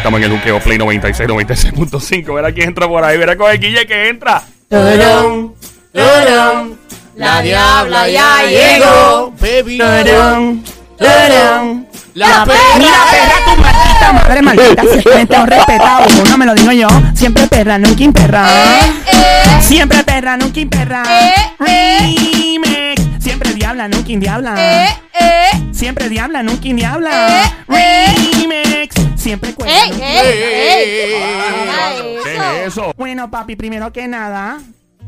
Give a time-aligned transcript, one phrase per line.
[0.00, 2.34] Estamos en el Juqueo Play 96, 96.5.
[2.34, 3.18] Verá quién entra por ahí.
[3.18, 4.42] Verá con el Guille que entra.
[7.16, 9.30] La diabla ya llegó.
[9.38, 9.76] Baby.
[9.76, 10.64] Turun,
[12.14, 12.78] La perra.
[12.78, 14.82] Mira, perra, tu maldita madre maldita.
[15.02, 16.06] Siempre un respetado.
[16.30, 16.88] No me lo digo yo.
[17.14, 18.48] Siempre perra, nunca imperra.
[19.60, 21.02] Siempre perra, nunca imperra.
[21.58, 23.02] Remix.
[23.22, 24.54] Siempre diabla, nunca indiabla.
[25.72, 27.52] Siempre diabla, nunca indiabla.
[29.20, 29.74] Siempre cuenta.
[29.84, 31.94] ¡Ey, nunca ey, indiabla.
[31.94, 32.16] ey!
[32.24, 32.92] ¿Qué Deja es eso?
[32.96, 34.58] Bueno, papi, primero que nada,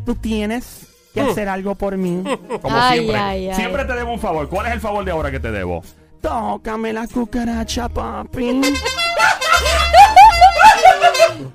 [0.04, 2.22] tú tienes que hacer algo por mí.
[2.60, 3.16] Como Ay, siempre.
[3.20, 3.54] ay, ay.
[3.56, 4.48] Siempre te debo un favor.
[4.48, 5.82] ¿Cuál es el favor de ahora que te debo?
[6.20, 8.60] Tócame la cucaracha, papi.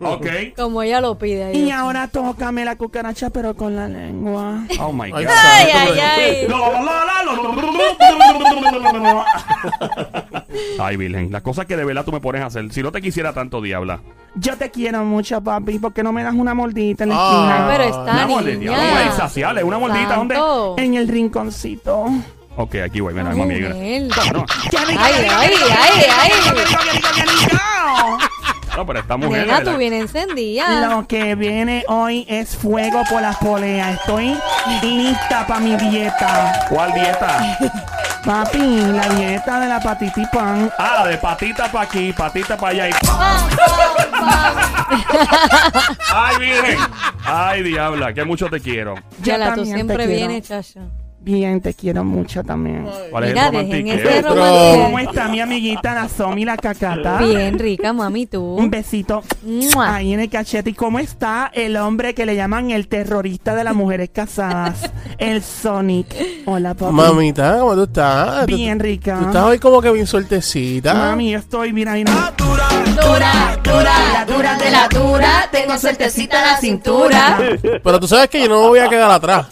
[0.02, 0.28] Ok.
[0.56, 1.54] Como ella lo pide.
[1.54, 1.72] Y ahí.
[1.72, 4.64] ahora tócame la cucaracha, pero con la lengua.
[4.80, 5.20] Oh my God.
[5.28, 6.48] Ay, Ay, ay, ay.
[10.80, 12.72] Ay, Virgen, las cosas que de verdad tú me pones a hacer.
[12.72, 14.00] Si no te quisiera tanto, diabla.
[14.36, 17.30] Yo te quiero mucho, papi, porque no me das una mordita en la Ah.
[17.32, 17.68] esquina.
[17.70, 19.06] Pero está Una mordida, una niña.
[19.08, 20.38] insaciable, una mordita, ¿dónde?
[20.78, 22.06] En el rinconcito.
[22.60, 23.46] Ok, aquí voy, mira, mami.
[23.54, 24.08] Miguel.
[24.34, 26.32] No, ¡Qué rico, Ay, ay, ay, ay.
[28.76, 29.46] no, pero esta mujer.
[29.48, 30.88] Nena, tú vienes encendida.
[30.90, 34.00] Lo que viene hoy es fuego por las poleas.
[34.00, 34.36] Estoy
[34.84, 36.66] lista para mi dieta.
[36.70, 37.58] ¿Cuál dieta?
[38.28, 40.70] Papi, la dieta de la patita y pan.
[40.78, 42.90] Ah, la de patita para aquí, patita para allá.
[42.90, 42.94] y-
[46.14, 46.78] Ay, Virgen.
[47.24, 48.96] Ay, diabla, que mucho te quiero.
[48.96, 50.28] Yo Yala, tú también te siempre quiero.
[50.28, 50.82] vienes, chacha.
[51.28, 52.88] Bien, te quiero mucho también.
[53.12, 54.10] ¿Cuál es Mira, el dejen romantiqueo?
[54.10, 54.82] ese romance.
[54.82, 57.18] ¿Cómo está mi amiguita la Somi, la cacata?
[57.18, 58.42] Bien rica, mami, tú.
[58.56, 59.96] Un besito Mua.
[59.96, 60.70] ahí en el cachete.
[60.70, 64.90] ¿Y cómo está el hombre que le llaman el terrorista de las mujeres casadas?
[65.18, 66.08] El Sonic.
[66.46, 66.94] Hola, papi.
[66.94, 68.46] Mamita, ¿cómo tú estás?
[68.46, 69.18] Tú- Bien rica.
[69.20, 70.94] Tú estás hoy como que bien sueltecita.
[70.94, 72.34] Mami, yo estoy, mira, mira.
[72.38, 72.70] Dura,
[73.64, 75.50] dura, la dura de la dura.
[75.52, 77.38] Tengo suertecita en la cintura.
[77.84, 79.48] Pero tú sabes que yo no me voy a quedar atrás.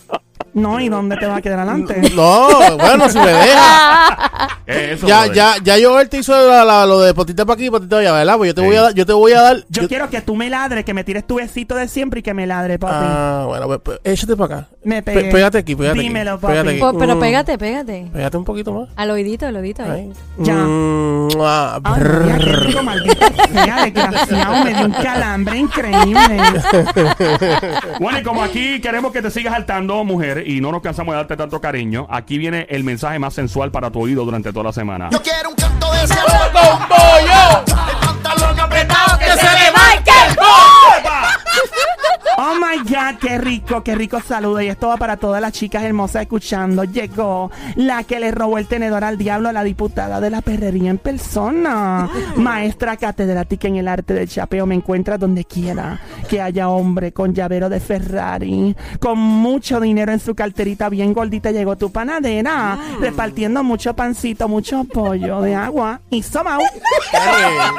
[0.55, 2.01] No, ¿y dónde te va a quedar adelante?
[2.16, 4.17] No, bueno, si me deja.
[4.66, 5.35] ¿Qué es eso, Ya, brother?
[5.35, 8.11] ya, ya yo te hizo la- la- lo de potita para aquí, potita para allá,
[8.13, 8.38] ¿verdad?
[8.38, 8.67] Pues yo te Sí.
[8.67, 9.57] voy a dar, yo te voy a dar.
[9.69, 12.23] Yo yo- quiero que tú me ladres, que me tires tu besito de siempre y
[12.23, 12.93] que me ladre, papi.
[12.97, 14.67] Ah, bueno, pues, pues, échate para acá.
[14.85, 15.31] Me Pe- pegué.
[15.31, 16.41] pégate aquí, pégate Dímelo, aquí.
[16.41, 16.53] papi.
[16.53, 16.97] Pégate aquí.
[17.00, 18.07] Pero Mm, pégate, pégate.
[18.13, 18.90] Pégate un poquito más.
[18.96, 19.84] Al oídito, al oídito.
[19.84, 20.12] ahí.
[20.38, 20.53] Ya.
[20.53, 22.01] Mm, ah, Ay.
[22.03, 24.63] María, qué rico, maldita sea, desgraciado.
[24.63, 26.38] Me dio un calambre increíble.
[28.00, 31.17] Bueno, y como aquí queremos que te sigas saltando, mujer, y no nos cansamos de
[31.17, 34.73] darte tanto cariño, aquí viene el mensaje más sensual para tu oído durante toda la
[34.73, 35.09] semana.
[35.12, 37.63] Yo quiero un canto de ese ¡Con pollo!
[37.66, 40.12] El pantalón apretado ¡Que se le marque!
[42.38, 44.62] Oh my God, qué rico, qué rico saludo.
[44.62, 46.84] Y esto va para todas las chicas hermosas escuchando.
[46.84, 50.90] Llegó la que le robó el tenedor al diablo a la diputada de la perrería
[50.90, 52.09] en persona.
[52.35, 54.66] Maestra catedrática en el arte del chapeo.
[54.66, 60.19] Me encuentra donde quiera que haya hombre con llavero de Ferrari, con mucho dinero en
[60.19, 61.52] su carterita, bien gordita.
[61.52, 66.62] Llegó tu panadera, repartiendo mucho pancito, mucho pollo de agua y somao.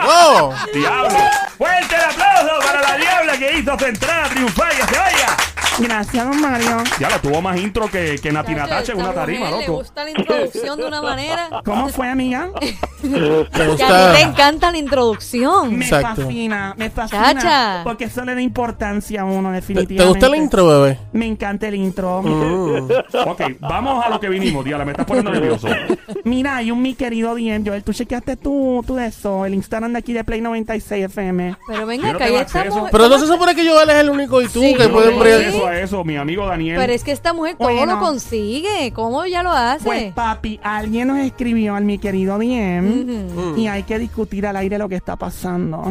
[0.06, 0.54] ¡Oh!
[0.72, 1.18] ¡Diablo!
[1.58, 5.55] ¡Fuerte el aplauso para la diabla que hizo su vai, olha!
[5.78, 6.78] Gracias, don Mario.
[6.98, 9.74] Diabla, tuvo más intro que, que Nati Natacha en una tarima, loco.
[9.74, 11.50] gusta la introducción de una manera.
[11.64, 12.48] ¿Cómo fue, amiga?
[12.58, 12.68] ¿Te
[13.02, 14.20] Que a ti te gusta?
[14.20, 15.76] encanta la introducción.
[15.76, 16.22] Me Exacto.
[16.22, 17.34] fascina, me fascina.
[17.34, 17.80] Chacha.
[17.84, 20.02] Porque eso le da importancia a uno, ¿Te, definitivamente.
[20.02, 20.98] te gusta el intro, bebé?
[21.12, 22.22] Me encanta el intro.
[22.22, 22.88] Mm.
[23.26, 25.68] Ok, vamos a lo que vinimos, Diabla, me estás poniendo nervioso.
[26.24, 27.82] Mira, hay un mi querido DM, Joel.
[27.84, 31.56] Tú chequeaste tú, tú de eso, el Instagram de aquí de Play 96 FM.
[31.66, 32.64] Pero venga, no acá ya tengo acceso.
[32.64, 32.90] estamos.
[32.90, 34.74] Pero no se supone que Joel es el único y tú Sí.
[34.74, 35.65] que no pueden.
[35.66, 36.76] A eso, mi amigo Daniel.
[36.78, 37.94] Pero es que esta mujer Bueno.
[37.94, 38.92] lo consigue.
[38.92, 39.84] ¿Cómo ella lo hace?
[39.84, 43.56] Pues, papi, alguien nos escribió al mi querido DM Ujú.
[43.56, 45.82] y hay que discutir al aire lo que está pasando.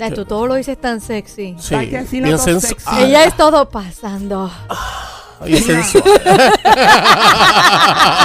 [0.00, 1.54] Ay, tú todo lo dices tan sexy.
[1.58, 2.84] Sí, Hay que decirlo bien todo sexy.
[2.86, 4.50] Ah, Ella es todo pasando.
[5.44, 6.04] sensual.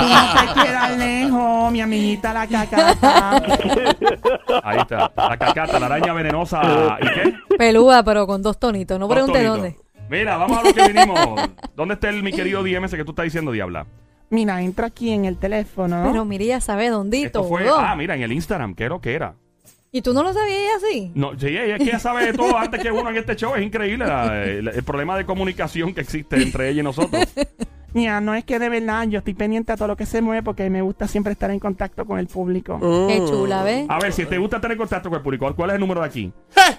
[0.02, 3.36] No te quedas lejos, mi amiguita la cacata.
[4.64, 5.12] Ahí está.
[5.16, 6.62] La cacata, la araña venenosa.
[7.02, 7.34] ¿Y qué?
[7.58, 9.00] Pelúa, pero con dos tonitos.
[9.00, 9.78] No Dos pregunte dónde.
[10.10, 11.20] Mira, vamos a lo que vinimos.
[11.76, 13.86] ¿Dónde está el mi querido DMS que tú estás diciendo, Diabla?
[14.32, 16.04] Mira, entra aquí en el teléfono.
[16.12, 17.50] Pero mira, ya sabe dónde Esto todo.
[17.50, 17.66] fue.
[17.70, 19.36] Ah, mira, en el Instagram, ¿qué era lo que era?
[19.92, 21.12] ¿Y tú no lo sabías así?
[21.16, 23.56] No, sí, ella es que ella sabe de todo antes que uno en este show.
[23.56, 27.24] Es increíble la- el, el problema de comunicación que existe entre ella y nosotros.
[27.96, 30.44] Mira, no es que de verdad yo estoy pendiente a todo lo que se mueve
[30.44, 32.78] porque me gusta siempre estar en contacto con el público.
[32.78, 33.08] Mm.
[33.08, 33.88] Qué chula, ¿ves?
[33.90, 36.06] A ver, si te gusta tener contacto con el público, ¿cuál es el número de
[36.06, 36.32] aquí?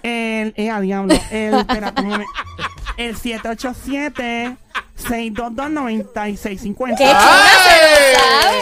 [0.05, 2.03] El, eh, a diablo, el, espérate.
[3.01, 4.57] el 787
[4.95, 7.19] 622 9650 ¡Qué chula
[7.65, 8.61] se lo sabe!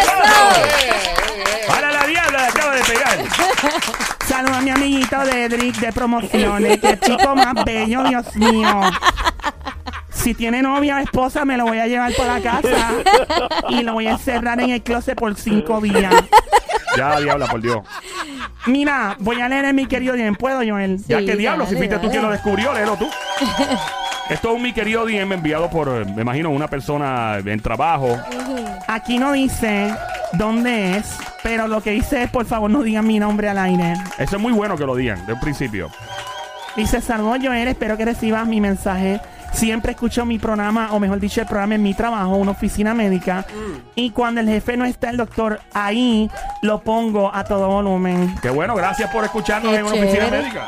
[0.00, 1.68] ¡Eso!
[1.68, 3.18] Para la diabla, acaba de pegar.
[4.26, 6.80] Saluda a mi amiguito Dedrick de promociones.
[6.80, 8.80] Que chico más bello, Dios mío.
[10.10, 12.92] Si tiene novia o esposa, me lo voy a llevar para la casa
[13.68, 16.14] y lo voy a encerrar en el closet por cinco días.
[16.96, 17.80] Ya, diabla, por Dios.
[18.66, 20.36] Mira, voy a leer en mi querido DM.
[20.36, 20.98] ¿Puedo, Joel?
[21.06, 22.10] Ya Sí, que diablo, si fuiste tú dale.
[22.12, 23.08] quien lo descubrió, léelo tú.
[24.30, 28.18] Esto es un mi querido DM enviado por, eh, me imagino, una persona en trabajo.
[28.88, 29.94] Aquí no dice
[30.32, 33.92] dónde es, pero lo que dice es, por favor, no digan mi nombre al aire.
[34.18, 35.90] Eso es muy bueno que lo digan, de un principio.
[36.74, 39.20] Dice, saludos Joel, espero que recibas mi mensaje.
[39.54, 43.46] Siempre escucho mi programa, o mejor dicho, el programa en mi trabajo, una oficina médica.
[43.94, 46.28] Y cuando el jefe no está, el doctor, ahí
[46.62, 48.34] lo pongo a todo volumen.
[48.42, 50.42] Qué bueno, gracias por escucharnos Qué en una oficina chévere.
[50.42, 50.66] médica.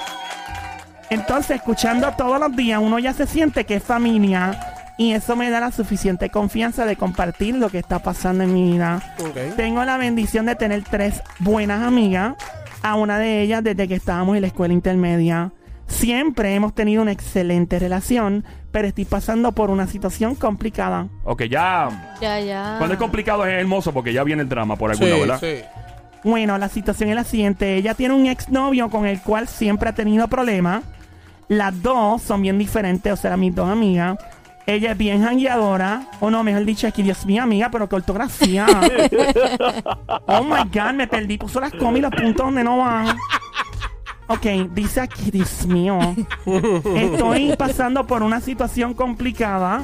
[1.11, 4.59] Entonces, escuchando todos los días, uno ya se siente que es familia.
[4.99, 8.73] Y eso me da la suficiente confianza de compartir lo que está pasando en mi
[8.73, 9.03] vida.
[9.21, 9.55] Ok.
[9.57, 12.35] Tengo la bendición de tener tres buenas amigas.
[12.83, 15.51] A una de ellas desde que estábamos en la escuela intermedia.
[15.87, 21.09] Siempre hemos tenido una excelente relación, pero estoy pasando por una situación complicada.
[21.25, 22.17] Ok, ya.
[22.21, 22.75] Ya, ya.
[22.79, 25.41] Cuando es complicado es hermoso porque ya viene el drama por Sí, alguna, ¿verdad?
[25.41, 25.65] sí.
[26.25, 27.77] Bueno, la situación es la siguiente.
[27.77, 30.83] Ella tiene un exnovio con el cual siempre ha tenido problemas.
[31.47, 34.19] Las dos son bien diferentes, o sea, mis dos amigas.
[34.67, 36.09] Ella es bien jangueadora.
[36.19, 38.67] O no, mejor dicho, aquí, Dios mío, amiga, pero qué ortografía.
[40.27, 41.39] oh my God, me perdí.
[41.39, 43.17] Puso las comas y los puntos donde no van.
[44.29, 45.99] Ok, dice aquí, Dios mío.
[46.97, 49.83] Estoy pasando por una situación complicada.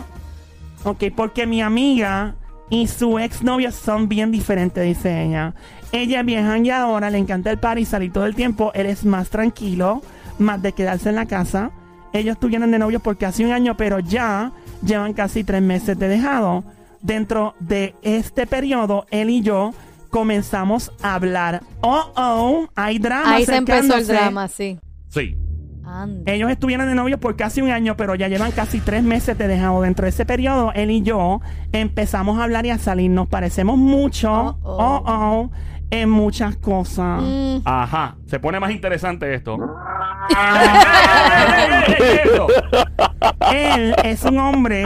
[0.85, 2.35] Ok, porque mi amiga
[2.69, 5.55] y su exnovio son bien diferentes, dice ella.
[5.93, 8.73] Ella es bien jangueadora, le encanta el party, salir todo el tiempo.
[8.75, 10.03] Él es más tranquilo,
[10.39, 11.71] más de quedarse en la casa.
[12.12, 14.53] Ellos estuvieron de novios por casi un año, pero ya
[14.85, 16.65] llevan casi tres meses de dejado.
[17.00, 19.73] Dentro de este periodo, él y yo
[20.12, 21.62] comenzamos a hablar.
[21.81, 23.35] Oh, oh, hay drama.
[23.35, 24.79] Ahí se empezó el drama, sí.
[25.09, 25.37] Sí.
[26.26, 29.49] Ellos estuvieron de novios por casi un año, pero ya llevan casi tres meses de
[29.49, 29.82] dejado.
[29.82, 31.41] Dentro de ese periodo, él y yo
[31.73, 33.11] empezamos a hablar y a salir.
[33.11, 35.05] Nos parecemos mucho, Oh, oh, oh.
[35.06, 35.50] oh,
[35.91, 37.23] en muchas cosas.
[37.23, 38.17] Mm, Ajá.
[38.26, 39.56] Se pone más interesante esto.
[40.31, 40.69] ¡Ey,
[41.58, 42.47] ey, ey, eso!
[43.53, 44.85] Él es un hombre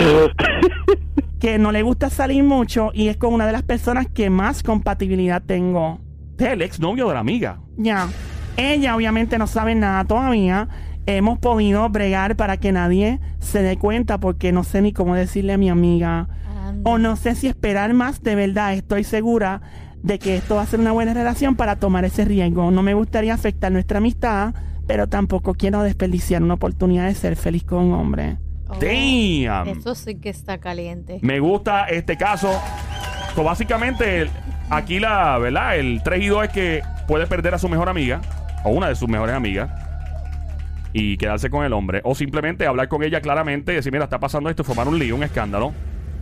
[1.38, 4.62] que no le gusta salir mucho y es con una de las personas que más
[4.62, 6.00] compatibilidad tengo.
[6.32, 7.60] Este es el exnovio de la amiga.
[7.76, 8.08] Ya.
[8.56, 10.68] Ella obviamente no sabe nada todavía.
[11.06, 15.52] Hemos podido bregar para que nadie se dé cuenta porque no sé ni cómo decirle
[15.52, 16.28] a mi amiga.
[16.66, 16.90] anda.
[16.90, 19.60] O no sé si esperar más, de verdad estoy segura
[20.02, 22.70] de que esto va a ser una buena relación para tomar ese riesgo.
[22.70, 24.54] No me gustaría afectar nuestra amistad,
[24.86, 28.38] pero tampoco quiero desperdiciar una oportunidad de ser feliz con un hombre.
[28.68, 29.68] Oh, Damn.
[29.68, 31.18] Eso sí que está caliente.
[31.22, 32.60] Me gusta este caso.
[33.34, 34.28] So, básicamente,
[34.70, 35.76] aquí la, ¿verdad?
[35.76, 38.20] El 3 y 2 es que puede perder a su mejor amiga,
[38.64, 39.70] o una de sus mejores amigas,
[40.92, 42.00] y quedarse con el hombre.
[42.04, 45.14] O simplemente hablar con ella claramente y decir, mira, está pasando esto, formar un lío,
[45.14, 45.72] un escándalo.